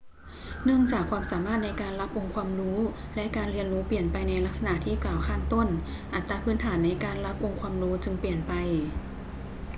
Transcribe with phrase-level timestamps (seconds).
[0.65, 2.79] เนื่องจากความสามารถในการรับองค์ความรู้
[3.15, 5.67] และการเรียนรู้เปลี่ยนไปในลักษณะที่กล่าวข้างต้น
[6.13, 8.51] อัตราพื้นฐานในการรับองค์ความรู้จึงเปลี่ยนไป